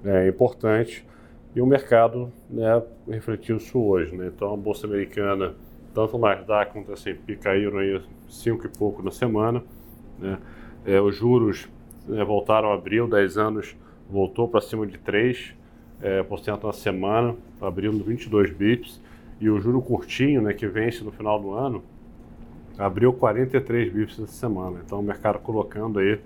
é, 0.05 0.27
importante 0.27 1.07
e 1.55 1.61
o 1.61 1.67
mercado 1.67 2.33
né, 2.51 2.83
refletiu 3.09 3.59
isso 3.59 3.79
hoje. 3.79 4.15
Né? 4.17 4.33
Então, 4.35 4.53
a 4.53 4.57
Bolsa 4.57 4.87
Americana 4.87 5.55
tanto 5.95 6.17
o 6.17 6.21
Nasdaq 6.21 6.73
quanto 6.73 6.91
o 6.91 6.93
S&P 6.93 7.37
caíram 7.37 7.79
aí 7.79 8.01
cinco 8.29 8.67
e 8.67 8.69
pouco 8.69 9.03
na 9.03 9.11
semana. 9.11 9.63
Né? 10.19 10.39
É, 10.85 11.01
os 11.01 11.15
juros 11.15 11.69
né, 12.07 12.25
voltaram 12.25 12.71
a 12.71 12.75
abril, 12.75 13.09
10 13.09 13.39
anos 13.39 13.77
voltou 14.09 14.49
para 14.49 14.61
cima 14.61 14.87
de 14.87 14.99
3% 14.99 15.55
é, 16.01 16.23
por 16.23 16.39
cento 16.39 16.67
na 16.67 16.73
semana, 16.73 17.35
abrindo 17.61 18.03
22 18.05 18.51
bips. 18.53 19.01
E 19.41 19.49
o 19.49 19.61
juro 19.61 19.81
curtinho, 19.81 20.43
né, 20.43 20.53
que 20.53 20.67
vence 20.67 21.05
no 21.05 21.13
final 21.13 21.41
do 21.41 21.53
ano, 21.53 21.83
abriu 22.79 23.13
43 23.13 23.93
bips 23.93 24.21
essa 24.21 24.33
semana. 24.33 24.81
Então 24.85 25.01
o 25.01 25.03
mercado 25.03 25.39
colocando 25.39 25.99
aí, 25.99 26.21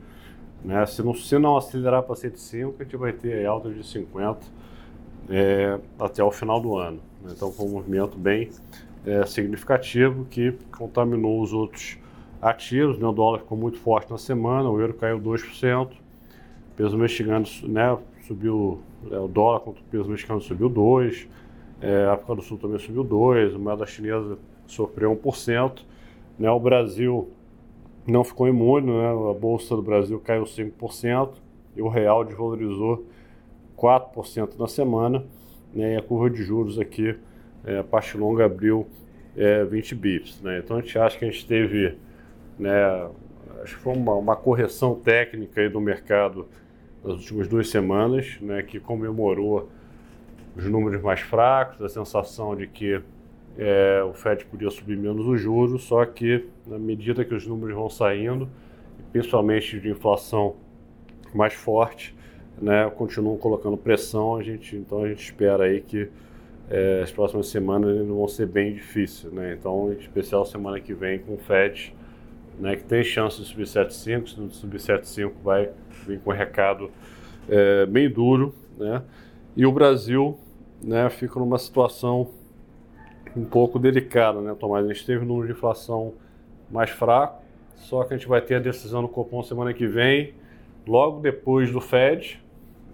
né, 0.64 0.84
se 0.86 1.02
não, 1.02 1.14
se 1.14 1.38
não 1.38 1.56
acelerar 1.56 2.02
para 2.02 2.14
105, 2.14 2.76
a 2.78 2.84
gente 2.84 2.96
vai 2.96 3.12
ter 3.12 3.34
aí 3.34 3.46
alta 3.46 3.70
de 3.70 3.86
50 3.86 4.40
é, 5.28 5.78
até 5.98 6.22
o 6.22 6.30
final 6.30 6.60
do 6.60 6.76
ano. 6.76 7.00
Então 7.24 7.52
foi 7.52 7.66
um 7.66 7.70
movimento 7.70 8.18
bem 8.18 8.50
é, 9.06 9.24
significativo 9.26 10.24
que 10.26 10.52
contaminou 10.76 11.42
os 11.42 11.52
outros 11.52 11.98
ativos. 12.40 12.98
Né? 12.98 13.06
O 13.06 13.12
dólar 13.12 13.40
ficou 13.40 13.56
muito 13.56 13.78
forte 13.78 14.10
na 14.10 14.18
semana, 14.18 14.68
o 14.68 14.80
euro 14.80 14.94
caiu 14.94 15.20
2%, 15.20 15.86
o 15.86 15.90
peso 16.76 16.96
mexicano 16.98 17.46
né, 17.62 17.98
subiu, 18.26 18.80
é, 19.10 19.18
o 19.18 19.28
dólar 19.28 19.60
contra 19.60 19.80
o 19.80 19.84
peso 19.84 20.08
mexicano 20.08 20.40
subiu 20.40 20.70
2%, 20.70 21.26
é, 21.82 22.04
a 22.04 22.12
África 22.12 22.36
do 22.36 22.42
Sul 22.42 22.58
também 22.58 22.78
subiu 22.78 23.04
2%, 23.04 23.56
a 23.56 23.58
moeda 23.58 23.84
chinesa 23.84 24.38
sofreu 24.66 25.16
1%. 25.16 25.82
Né? 26.38 26.48
O 26.48 26.60
Brasil 26.60 27.30
não 28.06 28.22
ficou 28.22 28.46
imune, 28.46 28.86
né? 28.86 29.08
a 29.08 29.34
Bolsa 29.34 29.74
do 29.74 29.82
Brasil 29.82 30.20
caiu 30.20 30.44
5% 30.44 31.30
e 31.74 31.82
o 31.82 31.88
real 31.88 32.24
desvalorizou 32.24 33.04
4% 33.76 34.56
na 34.56 34.68
semana. 34.68 35.24
Né? 35.74 35.94
E 35.94 35.96
a 35.96 36.02
curva 36.02 36.30
de 36.30 36.44
juros 36.44 36.78
aqui, 36.78 37.16
é, 37.64 37.78
a 37.78 37.84
parte 37.84 38.16
longa 38.16 38.44
abriu 38.44 38.86
é, 39.36 39.64
20 39.64 39.94
bips. 39.96 40.40
Né? 40.40 40.60
Então 40.60 40.76
a 40.76 40.80
gente 40.80 40.96
acha 40.96 41.18
que 41.18 41.24
a 41.24 41.30
gente 41.30 41.44
teve, 41.44 41.96
né, 42.58 43.08
acho 43.60 43.76
que 43.76 43.82
foi 43.82 43.94
uma, 43.94 44.14
uma 44.14 44.36
correção 44.36 44.94
técnica 44.94 45.60
aí 45.60 45.68
do 45.68 45.80
mercado 45.80 46.46
nas 47.02 47.14
últimas 47.14 47.48
duas 47.48 47.68
semanas, 47.68 48.38
né, 48.40 48.62
que 48.62 48.78
comemorou 48.78 49.68
os 50.56 50.64
números 50.64 51.02
mais 51.02 51.20
fracos, 51.20 51.80
a 51.82 51.88
sensação 51.88 52.54
de 52.54 52.66
que 52.66 53.00
é, 53.56 54.02
o 54.02 54.12
Fed 54.12 54.44
podia 54.46 54.70
subir 54.70 54.96
menos 54.96 55.26
os 55.26 55.40
juros, 55.40 55.84
só 55.84 56.04
que 56.04 56.46
na 56.66 56.78
medida 56.78 57.24
que 57.24 57.34
os 57.34 57.46
números 57.46 57.74
vão 57.74 57.88
saindo, 57.88 58.48
principalmente 59.12 59.78
de 59.78 59.90
inflação 59.90 60.56
mais 61.34 61.54
forte, 61.54 62.14
né, 62.60 62.90
continuam 62.96 63.36
colocando 63.36 63.76
pressão, 63.76 64.36
a 64.36 64.42
gente, 64.42 64.76
então 64.76 65.02
a 65.04 65.08
gente 65.08 65.22
espera 65.22 65.64
aí 65.64 65.80
que 65.80 66.08
é, 66.70 67.00
as 67.02 67.10
próximas 67.10 67.48
semanas 67.48 68.06
vão 68.06 68.26
ser 68.28 68.46
bem 68.46 68.72
difíceis, 68.72 69.32
né? 69.32 69.56
Então, 69.58 69.92
em 69.92 69.96
especial 69.98 70.44
semana 70.46 70.80
que 70.80 70.94
vem 70.94 71.18
com 71.18 71.34
o 71.34 71.38
Fed, 71.38 71.94
né, 72.58 72.76
que 72.76 72.84
tem 72.84 73.02
chance 73.02 73.40
de 73.40 73.46
subir 73.46 73.66
7,5, 73.66 74.28
se 74.28 74.40
não 74.40 74.50
subir 74.50 74.78
7,5 74.78 75.32
vai 75.42 75.70
vir 76.06 76.20
com 76.20 76.30
um 76.30 76.34
recado 76.34 76.90
é, 77.48 77.84
bem 77.86 78.08
duro, 78.08 78.54
né? 78.78 79.02
E 79.56 79.66
o 79.66 79.72
Brasil, 79.72 80.38
né, 80.82 81.08
fica 81.10 81.38
numa 81.38 81.58
situação 81.58 82.30
um 83.36 83.44
pouco 83.44 83.78
delicada, 83.78 84.40
né, 84.40 84.54
Tomás? 84.58 84.84
A 84.84 84.92
gente 84.92 85.04
teve 85.04 85.24
um 85.24 85.28
número 85.28 85.46
de 85.46 85.52
inflação 85.52 86.14
mais 86.70 86.90
fraco, 86.90 87.42
só 87.76 88.04
que 88.04 88.14
a 88.14 88.16
gente 88.16 88.28
vai 88.28 88.40
ter 88.40 88.56
a 88.56 88.58
decisão 88.58 89.02
no 89.02 89.08
Copom 89.08 89.42
semana 89.42 89.72
que 89.74 89.86
vem, 89.86 90.34
logo 90.86 91.20
depois 91.20 91.70
do 91.70 91.80
Fed, 91.80 92.42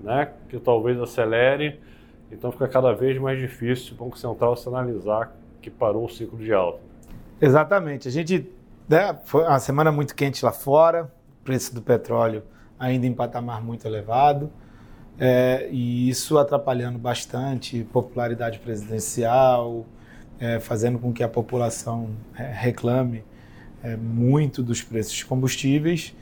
né, 0.01 0.33
que 0.49 0.59
talvez 0.59 1.01
acelere. 1.01 1.81
Então 2.31 2.53
fica 2.53 2.69
cada 2.69 2.93
vez 2.93 3.19
mais 3.19 3.39
difícil 3.39 3.95
o 3.95 4.05
Banco 4.05 4.19
Central 4.19 4.57
sinalizar 4.57 5.33
que 5.63 5.71
parou 5.71 6.05
o 6.05 6.09
ciclo 6.09 6.39
de 6.39 6.53
alta. 6.53 6.81
Exatamente. 7.41 8.09
A 8.09 8.11
gente 8.11 8.51
né, 8.89 9.19
foi 9.25 9.45
uma 9.45 9.59
semana 9.59 9.91
muito 9.91 10.15
quente 10.15 10.45
lá 10.45 10.53
fora, 10.53 11.11
preço 11.45 11.75
do 11.75 11.81
petróleo 11.81 12.43
ainda 12.79 13.07
em 13.07 13.13
patamar 13.13 13.63
muito 13.63 13.87
elevado. 13.87 14.51
É, 15.21 15.69
e 15.71 16.09
isso 16.09 16.39
atrapalhando 16.39 16.99
bastante 16.99 17.83
popularidade 17.93 18.59
presidencial, 18.61 19.85
é, 20.39 20.61
fazendo 20.61 20.99
com 20.99 21.13
que 21.13 21.23
a 21.23 21.29
população 21.29 22.11
é, 22.37 22.45
reclame 22.53 23.25
é, 23.83 23.97
muito 23.97 24.63
dos 24.63 24.83
preços 24.83 25.13
de 25.13 25.27
combustíveis 25.27 26.15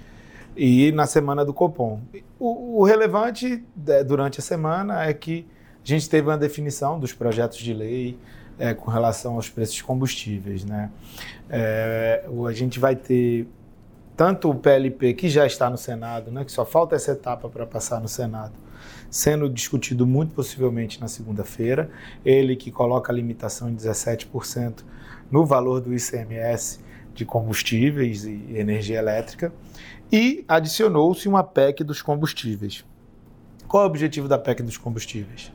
e 0.57 0.91
na 0.93 1.07
semana 1.07 1.45
do 1.45 1.53
Copom. 1.53 2.01
O, 2.39 2.81
o 2.81 2.85
relevante 2.85 3.63
é, 3.87 4.03
durante 4.03 4.41
a 4.41 4.43
semana 4.43 5.05
é 5.05 5.13
que 5.13 5.47
a 5.85 5.87
gente 5.87 6.09
teve 6.09 6.29
uma 6.29 6.39
definição 6.39 6.99
dos 6.99 7.13
projetos 7.13 7.59
de 7.59 7.75
lei 7.75 8.19
é, 8.59 8.73
com 8.73 8.91
relação 8.91 9.35
aos 9.35 9.51
preços 9.51 9.75
de 9.75 9.85
combustíveis. 9.85 10.65
Né? 10.65 10.91
A 11.51 12.53
gente 12.53 12.81
vai 12.81 12.97
ter 12.97 13.47
tanto 14.17 14.51
o 14.51 14.55
PLP, 14.55 15.13
que 15.13 15.29
já 15.29 15.47
está 15.47 15.69
no 15.69 15.77
Senado, 15.77 16.31
né, 16.31 16.43
que 16.43 16.51
só 16.51 16.65
falta 16.65 16.97
essa 16.97 17.13
etapa 17.13 17.51
para 17.51 17.67
passar 17.67 18.01
no 18.01 18.09
Senado, 18.09 18.55
sendo 19.11 19.49
discutido 19.49 20.07
muito 20.07 20.35
possivelmente 20.35 21.01
na 21.01 21.09
segunda-feira. 21.09 21.91
Ele 22.25 22.57
que 22.57 22.71
coloca 22.71 23.13
a 23.13 23.15
limitação 23.15 23.71
em 23.71 23.77
17% 23.77 24.85
no 25.31 25.45
valor 25.45 25.81
do 25.81 25.95
ICMS 25.95 26.81
de 27.15 27.25
combustíveis 27.25 28.25
e 28.25 28.45
energia 28.55 28.99
elétrica. 28.99 29.53
E 30.13 30.45
adicionou-se 30.47 31.29
uma 31.29 31.43
PEC 31.43 31.83
dos 31.83 32.03
combustíveis. 32.03 32.85
Qual 33.67 33.83
é 33.83 33.87
o 33.87 33.89
objetivo 33.89 34.29
da 34.29 34.39
PEC 34.39 34.63
dos 34.63 34.77
combustíveis? 34.77 35.51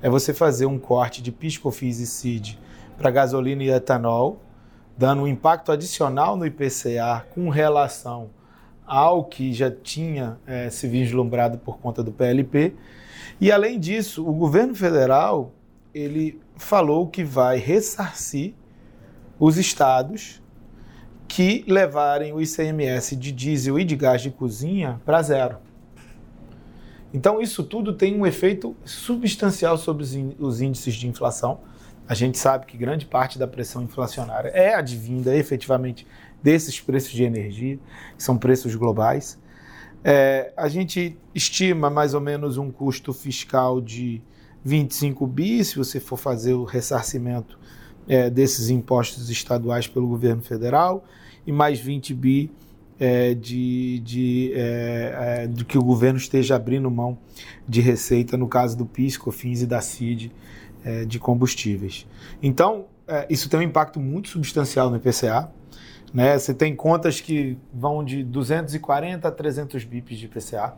É 0.00 0.08
você 0.08 0.32
fazer 0.32 0.66
um 0.66 0.78
corte 0.78 1.20
de 1.20 1.32
PIS, 1.32 1.58
COFINS 1.58 1.98
e 1.98 2.06
CID 2.06 2.58
para 2.96 3.10
gasolina 3.10 3.64
e 3.64 3.70
etanol, 3.70 4.40
dando 4.96 5.22
um 5.22 5.26
impacto 5.26 5.72
adicional 5.72 6.36
no 6.36 6.46
IPCA 6.46 7.26
com 7.34 7.48
relação 7.48 8.30
ao 8.88 9.24
que 9.24 9.52
já 9.52 9.70
tinha 9.70 10.38
é, 10.46 10.70
se 10.70 10.88
vislumbrado 10.88 11.58
por 11.58 11.78
conta 11.78 12.02
do 12.02 12.10
PLP. 12.10 12.74
E 13.40 13.52
além 13.52 13.78
disso, 13.78 14.26
o 14.26 14.32
governo 14.32 14.74
federal 14.74 15.52
ele 15.94 16.40
falou 16.56 17.06
que 17.06 17.22
vai 17.22 17.58
ressarcir 17.58 18.54
os 19.38 19.56
estados 19.56 20.42
que 21.28 21.64
levarem 21.68 22.32
o 22.32 22.40
ICMS 22.40 23.14
de 23.14 23.30
diesel 23.30 23.78
e 23.78 23.84
de 23.84 23.94
gás 23.94 24.22
de 24.22 24.30
cozinha 24.30 25.00
para 25.04 25.22
zero. 25.22 25.58
Então, 27.12 27.40
isso 27.40 27.62
tudo 27.62 27.92
tem 27.92 28.18
um 28.18 28.26
efeito 28.26 28.76
substancial 28.84 29.78
sobre 29.78 30.04
os 30.38 30.60
índices 30.60 30.94
de 30.94 31.06
inflação. 31.06 31.60
A 32.08 32.14
gente 32.14 32.38
sabe 32.38 32.66
que 32.66 32.76
grande 32.76 33.06
parte 33.06 33.38
da 33.38 33.46
pressão 33.46 33.82
inflacionária 33.82 34.48
é 34.48 34.74
advinda 34.74 35.34
efetivamente 35.36 36.06
desses 36.42 36.80
preços 36.80 37.12
de 37.12 37.22
energia, 37.24 37.78
que 38.16 38.22
são 38.22 38.36
preços 38.36 38.74
globais. 38.74 39.38
É, 40.04 40.52
a 40.56 40.68
gente 40.68 41.16
estima 41.34 41.90
mais 41.90 42.14
ou 42.14 42.20
menos 42.20 42.56
um 42.56 42.70
custo 42.70 43.12
fiscal 43.12 43.80
de 43.80 44.22
25 44.64 45.26
bi, 45.26 45.64
se 45.64 45.76
você 45.76 45.98
for 45.98 46.16
fazer 46.16 46.54
o 46.54 46.64
ressarcimento 46.64 47.58
é, 48.08 48.30
desses 48.30 48.70
impostos 48.70 49.28
estaduais 49.30 49.86
pelo 49.86 50.06
governo 50.06 50.42
federal, 50.42 51.04
e 51.46 51.52
mais 51.52 51.80
20 51.80 52.14
bi 52.14 52.50
é, 52.98 53.34
de, 53.34 54.00
de, 54.00 54.52
é, 54.54 55.42
é, 55.42 55.46
de 55.46 55.64
que 55.64 55.78
o 55.78 55.82
governo 55.82 56.18
esteja 56.18 56.56
abrindo 56.56 56.90
mão 56.90 57.16
de 57.66 57.80
receita, 57.80 58.36
no 58.36 58.48
caso 58.48 58.76
do 58.76 58.84
PIS, 58.84 59.16
COFINS 59.16 59.62
e 59.62 59.66
da 59.66 59.80
CID, 59.80 60.32
é, 60.84 61.04
de 61.04 61.18
combustíveis. 61.18 62.06
Então, 62.42 62.86
isso 63.30 63.48
tem 63.48 63.60
um 63.60 63.62
impacto 63.62 63.98
muito 63.98 64.28
substancial 64.28 64.90
no 64.90 64.96
IPCA. 64.96 65.50
Né? 66.12 66.38
Você 66.38 66.54
tem 66.54 66.74
contas 66.74 67.20
que 67.20 67.58
vão 67.72 68.04
de 68.04 68.22
240 68.22 69.28
a 69.28 69.30
300 69.30 69.84
bips 69.84 70.18
de 70.18 70.26
IPCA. 70.26 70.74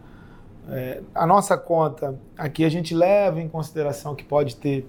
É, 0.68 1.00
a 1.14 1.26
nossa 1.26 1.56
conta, 1.56 2.18
aqui 2.36 2.64
a 2.64 2.68
gente 2.68 2.94
leva 2.94 3.40
em 3.40 3.48
consideração 3.48 4.14
que 4.14 4.24
pode 4.24 4.56
ter 4.56 4.86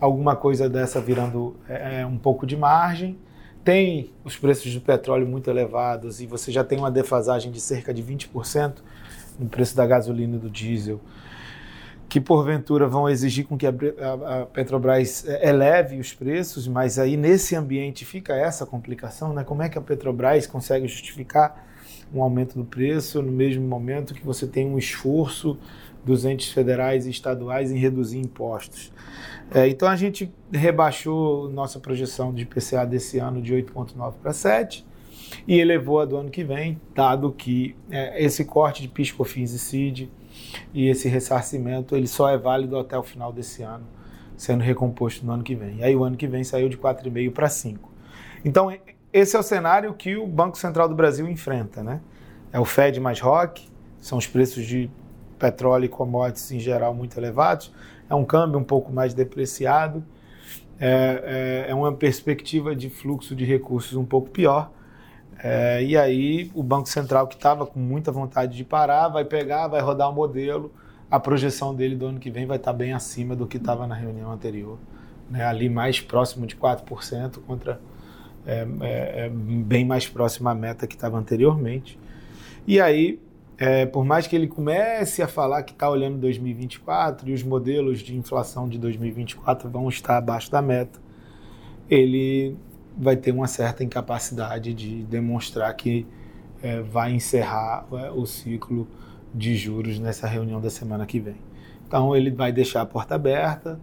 alguma 0.00 0.34
coisa 0.36 0.68
dessa 0.68 1.00
virando 1.00 1.56
é, 1.68 2.00
é 2.00 2.06
um 2.06 2.18
pouco 2.18 2.46
de 2.46 2.56
margem. 2.56 3.18
Tem 3.64 4.10
os 4.24 4.36
preços 4.36 4.72
do 4.72 4.80
petróleo 4.80 5.26
muito 5.26 5.50
elevados 5.50 6.20
e 6.20 6.26
você 6.26 6.50
já 6.50 6.64
tem 6.64 6.78
uma 6.78 6.90
defasagem 6.90 7.52
de 7.52 7.60
cerca 7.60 7.92
de 7.92 8.02
20% 8.02 8.76
no 9.38 9.48
preço 9.48 9.76
da 9.76 9.86
gasolina 9.86 10.36
e 10.36 10.38
do 10.38 10.48
diesel 10.48 11.00
que 12.08 12.20
porventura 12.20 12.86
vão 12.86 13.08
exigir 13.08 13.46
com 13.46 13.56
que 13.56 13.66
a, 13.66 13.70
a, 13.70 14.46
Petrobras 14.46 15.28
é, 15.28 15.50
eleve 15.50 16.00
os 16.00 16.14
preços, 16.14 16.66
mas 16.66 16.98
aí 16.98 17.16
nesse 17.16 17.54
ambiente 17.54 18.04
fica 18.04 18.34
essa 18.34 18.64
complicação, 18.64 19.34
né? 19.34 19.44
Como 19.44 19.62
é 19.62 19.68
que 19.68 19.76
a 19.76 19.80
Petrobras 19.80 20.46
consegue 20.46 20.88
justificar 20.88 21.66
um 22.12 22.22
aumento 22.22 22.56
do 22.56 22.64
preço 22.64 23.20
no 23.20 23.30
mesmo 23.30 23.66
momento 23.66 24.14
que 24.14 24.24
você 24.24 24.46
tem 24.46 24.66
um 24.66 24.78
esforço 24.78 25.58
dos 26.02 26.24
entes 26.24 26.50
federais 26.50 27.06
e 27.06 27.10
estaduais 27.10 27.70
em 27.70 27.76
reduzir 27.76 28.18
impostos? 28.18 28.90
É, 29.52 29.68
então 29.68 29.86
a 29.86 29.96
gente 29.96 30.32
rebaixou 30.50 31.50
nossa 31.50 31.78
projeção 31.78 32.32
de 32.32 32.42
IPCA 32.42 32.86
desse 32.86 33.18
ano 33.18 33.42
de 33.42 33.54
8,9 33.54 34.14
para 34.22 34.32
7 34.32 34.86
e 35.46 35.60
elevou 35.60 36.00
a 36.00 36.06
do 36.06 36.16
ano 36.16 36.30
que 36.30 36.42
vem, 36.42 36.80
dado 36.94 37.30
que 37.32 37.76
é, 37.90 38.22
esse 38.24 38.46
corte 38.46 38.80
de 38.80 38.88
PIS, 38.88 39.12
COFINS 39.12 39.52
e 39.52 39.58
CID 39.58 40.10
e 40.72 40.88
esse 40.88 41.08
ressarcimento 41.08 41.96
ele 41.96 42.06
só 42.06 42.28
é 42.28 42.36
válido 42.36 42.78
até 42.78 42.98
o 42.98 43.02
final 43.02 43.32
desse 43.32 43.62
ano, 43.62 43.86
sendo 44.36 44.62
recomposto 44.62 45.24
no 45.24 45.32
ano 45.32 45.42
que 45.42 45.54
vem. 45.54 45.78
E 45.78 45.84
aí 45.84 45.96
o 45.96 46.04
ano 46.04 46.16
que 46.16 46.26
vem 46.26 46.44
saiu 46.44 46.68
de 46.68 46.76
4,5 46.76 47.32
para 47.32 47.48
5. 47.48 47.90
Então, 48.44 48.72
esse 49.12 49.36
é 49.36 49.38
o 49.38 49.42
cenário 49.42 49.92
que 49.94 50.16
o 50.16 50.26
Banco 50.26 50.56
Central 50.58 50.88
do 50.88 50.94
Brasil 50.94 51.28
enfrenta, 51.28 51.82
né? 51.82 52.00
É 52.52 52.60
o 52.60 52.64
Fed 52.64 53.00
mais 53.00 53.20
ROC, 53.20 53.60
são 54.00 54.18
os 54.18 54.26
preços 54.26 54.64
de 54.64 54.90
petróleo 55.38 55.84
e 55.84 55.88
commodities 55.88 56.50
em 56.52 56.58
geral 56.58 56.94
muito 56.94 57.18
elevados, 57.18 57.72
é 58.08 58.14
um 58.14 58.24
câmbio 58.24 58.58
um 58.58 58.64
pouco 58.64 58.92
mais 58.92 59.14
depreciado, 59.14 60.04
é, 60.80 61.66
é, 61.66 61.70
é 61.70 61.74
uma 61.74 61.92
perspectiva 61.92 62.74
de 62.74 62.88
fluxo 62.88 63.34
de 63.34 63.44
recursos 63.44 63.94
um 63.94 64.04
pouco 64.04 64.30
pior, 64.30 64.70
é, 65.42 65.82
e 65.82 65.96
aí 65.96 66.50
o 66.54 66.62
Banco 66.62 66.88
Central, 66.88 67.26
que 67.26 67.36
estava 67.36 67.64
com 67.64 67.78
muita 67.78 68.10
vontade 68.10 68.56
de 68.56 68.64
parar, 68.64 69.08
vai 69.08 69.24
pegar, 69.24 69.68
vai 69.68 69.80
rodar 69.80 70.08
o 70.08 70.12
um 70.12 70.14
modelo, 70.14 70.72
a 71.10 71.18
projeção 71.20 71.74
dele 71.74 71.94
do 71.94 72.06
ano 72.06 72.18
que 72.18 72.30
vem 72.30 72.46
vai 72.46 72.56
estar 72.56 72.72
bem 72.72 72.92
acima 72.92 73.36
do 73.36 73.46
que 73.46 73.56
estava 73.56 73.86
na 73.86 73.94
reunião 73.94 74.32
anterior. 74.32 74.78
Né? 75.30 75.44
Ali 75.44 75.68
mais 75.68 76.00
próximo 76.00 76.46
de 76.46 76.56
4% 76.56 77.38
contra 77.46 77.80
é, 78.46 78.66
é, 78.80 79.26
é, 79.26 79.28
bem 79.28 79.84
mais 79.84 80.08
próximo 80.08 80.48
à 80.48 80.54
meta 80.54 80.86
que 80.86 80.94
estava 80.94 81.18
anteriormente. 81.18 81.98
E 82.66 82.80
aí, 82.80 83.20
é, 83.58 83.86
por 83.86 84.04
mais 84.04 84.26
que 84.26 84.34
ele 84.34 84.46
comece 84.46 85.22
a 85.22 85.28
falar 85.28 85.62
que 85.62 85.72
está 85.72 85.88
olhando 85.88 86.18
2024 86.18 87.28
e 87.28 87.32
os 87.32 87.42
modelos 87.42 88.00
de 88.00 88.16
inflação 88.16 88.68
de 88.68 88.78
2024 88.78 89.68
vão 89.68 89.88
estar 89.88 90.16
abaixo 90.16 90.50
da 90.50 90.62
meta, 90.62 90.98
ele 91.90 92.56
vai 92.98 93.16
ter 93.16 93.32
uma 93.32 93.46
certa 93.46 93.84
incapacidade 93.84 94.74
de 94.74 95.02
demonstrar 95.04 95.72
que 95.74 96.06
é, 96.62 96.80
vai 96.80 97.12
encerrar 97.12 97.86
é, 97.92 98.10
o 98.10 98.26
ciclo 98.26 98.88
de 99.32 99.56
juros 99.56 99.98
nessa 99.98 100.26
reunião 100.26 100.60
da 100.60 100.70
semana 100.70 101.06
que 101.06 101.20
vem. 101.20 101.36
Então 101.86 102.14
ele 102.14 102.30
vai 102.30 102.50
deixar 102.50 102.82
a 102.82 102.86
porta 102.86 103.14
aberta 103.14 103.78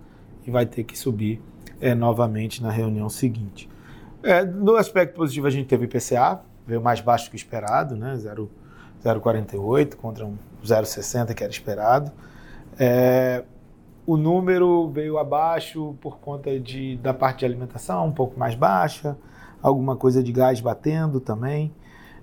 e 0.46 0.52
vai 0.52 0.66
ter 0.66 0.84
que 0.84 0.98
subir 0.98 1.42
é, 1.80 1.96
novamente 1.96 2.62
na 2.62 2.70
reunião 2.70 3.10
seguinte. 3.10 3.70
É, 4.22 4.44
no 4.44 4.76
aspecto 4.76 5.16
positivo 5.16 5.48
a 5.48 5.50
gente 5.50 5.68
teve 5.68 5.86
IPCA, 5.86 6.42
veio 6.68 6.82
mais 6.82 7.00
baixo 7.00 7.30
que 7.30 7.36
o 7.36 7.38
esperado, 7.38 7.96
né? 7.96 8.16
0,48 9.04 9.96
contra 9.96 10.26
um 10.26 10.38
0,60 10.64 11.34
que 11.34 11.44
era 11.44 11.52
esperado. 11.52 12.12
É, 12.78 13.44
o 14.06 14.16
número 14.18 14.90
veio 14.90 15.18
abaixo 15.18 15.96
por 16.00 16.20
conta 16.20 16.60
de, 16.60 16.98
da 16.98 17.14
parte 17.14 17.40
de 17.40 17.46
alimentação, 17.46 18.08
um 18.08 18.12
pouco 18.12 18.40
mais 18.40 18.54
baixa, 18.54 19.18
alguma 19.62 19.96
coisa 19.96 20.22
de 20.22 20.32
gás 20.32 20.62
batendo 20.62 21.20
também. 21.20 21.74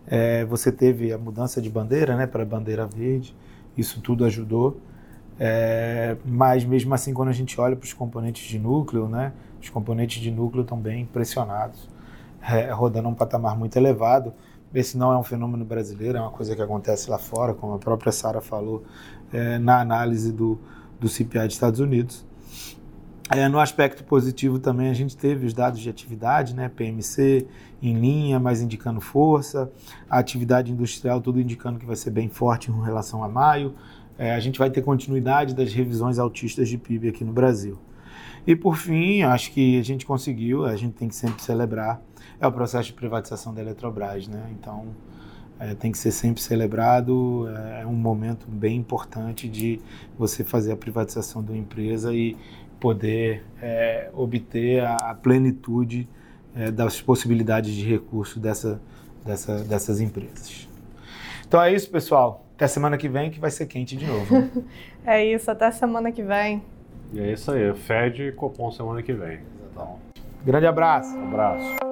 É, 0.07 0.45
você 0.45 0.71
teve 0.71 1.13
a 1.13 1.19
mudança 1.19 1.61
de 1.61 1.69
bandeira 1.69 2.17
né, 2.17 2.27
para 2.27 2.45
bandeira 2.45 2.87
verde, 2.87 3.35
isso 3.77 4.01
tudo 4.01 4.25
ajudou. 4.25 4.81
É, 5.41 6.17
mas 6.25 6.65
mesmo 6.65 6.95
assim, 6.95 7.13
quando 7.13 7.31
a 7.31 7.33
gente 7.33 7.61
olha 7.61 7.75
para 7.75 7.85
os 7.85 7.93
componentes 7.93 8.47
de 8.47 8.59
núcleo, 8.59 9.09
né, 9.09 9.33
os 9.61 9.69
componentes 9.69 10.21
de 10.21 10.31
núcleo 10.31 10.63
estão 10.63 10.79
bem 10.79 11.05
pressionados, 11.07 11.89
é, 12.43 12.71
rodando 12.71 13.09
um 13.09 13.15
patamar 13.15 13.57
muito 13.59 13.77
elevado. 13.77 14.33
Esse 14.73 14.97
não 14.97 15.13
é 15.13 15.19
um 15.19 15.23
fenômeno 15.23 15.65
brasileiro, 15.65 16.17
é 16.17 16.21
uma 16.21 16.31
coisa 16.31 16.55
que 16.55 16.63
acontece 16.63 17.11
lá 17.11 17.19
fora, 17.19 17.55
como 17.55 17.75
a 17.75 17.79
própria 17.79 18.13
Sara 18.13 18.41
falou 18.41 18.85
é, 19.33 19.59
na 19.59 19.81
análise 19.81 20.33
do, 20.33 20.59
do 21.03 21.09
CPI 21.09 21.47
dos 21.47 21.55
Estados 21.55 21.81
Unidos. 21.81 22.25
É, 23.29 23.49
no 23.49 23.59
aspecto 23.59 24.05
positivo 24.05 24.59
também 24.59 24.89
a 24.89 24.95
gente 24.95 25.17
teve 25.17 25.47
os 25.47 25.53
dados 25.53 25.81
de 25.81 25.89
atividade, 25.89 26.55
né, 26.55 26.69
PMC 26.69 27.47
em 27.83 27.95
linha, 27.95 28.39
mas 28.39 28.61
indicando 28.61 29.01
força, 29.01 29.71
a 30.09 30.19
atividade 30.19 30.71
industrial 30.71 31.21
tudo 31.21 31.41
indicando 31.41 31.79
que 31.79 31.87
vai 31.87 31.97
ser 31.97 32.11
bem 32.11 32.29
forte 32.29 32.71
em 32.71 32.83
relação 32.83 33.25
a 33.25 33.29
maio. 33.29 33.75
É, 34.19 34.35
a 34.35 34.41
gente 34.41 34.59
vai 34.59 34.71
ter 34.71 34.83
continuidade 34.83 35.55
das 35.55 35.73
revisões 35.73 36.19
altistas 36.19 36.69
de 36.69 36.77
PIB 36.79 37.09
aqui 37.09 37.25
no 37.25 37.33
Brasil. 37.33 37.79
E 38.47 38.55
por 38.55 38.77
fim, 38.77 39.23
acho 39.23 39.51
que 39.53 39.79
a 39.79 39.83
gente 39.83 40.05
conseguiu, 40.05 40.67
a 40.67 40.77
gente 40.77 40.93
tem 40.95 41.09
que 41.09 41.15
sempre 41.15 41.43
celebrar, 41.43 42.03
é 42.39 42.47
o 42.47 42.53
processo 42.53 42.89
de 42.89 42.93
privatização 42.93 43.55
da 43.55 43.63
Eletrobras, 43.63 44.29
né? 44.29 44.51
Então, 44.51 44.89
é, 45.63 45.75
tem 45.77 45.93
que 45.93 45.99
ser 45.99 46.11
sempre 46.11 46.43
celebrado. 46.43 47.49
É, 47.49 47.83
é 47.83 47.87
um 47.87 47.95
momento 47.95 48.47
bem 48.49 48.77
importante 48.77 49.49
de 49.49 49.81
você 50.19 50.43
fazer 50.43 50.73
a 50.73 50.77
privatização 50.77 51.43
de 51.43 51.53
uma 51.53 51.59
empresa 51.59 52.13
e 52.13 52.37
poder 52.81 53.45
é, 53.61 54.11
obter 54.13 54.85
a, 54.85 55.15
plenitude 55.15 56.09
é, 56.57 56.71
das 56.71 57.01
possibilidades 57.01 57.73
de 57.73 57.89
recurso 57.89 58.41
dessa, 58.41 58.81
dessa, 59.25 59.63
dessas 59.63 60.01
empresas. 60.01 60.69
Então 61.47 61.63
é 61.63 61.73
isso, 61.73 61.89
pessoal. 61.89 62.45
Até 62.57 62.67
semana 62.67 62.99
que 62.99 63.09
vem 63.09 63.31
que 63.31 63.39
vai 63.39 63.51
ser 63.51 63.67
quente 63.67 63.97
de 63.97 64.05
novo. 64.05 64.49
é 65.07 65.25
isso, 65.25 65.49
até 65.49 65.71
semana 65.71 66.11
que 66.11 66.23
vem. 66.23 66.61
E 67.13 67.21
é 67.21 67.33
isso 67.33 67.53
aí, 67.53 67.73
Fed 67.75 68.23
e 68.23 68.33
Copom 68.33 68.71
semana 68.73 69.01
que 69.03 69.13
vem. 69.13 69.41
Então, 69.71 69.99
Grande 70.45 70.67
abraço. 70.67 71.17
Um 71.17 71.29
abraço. 71.29 71.92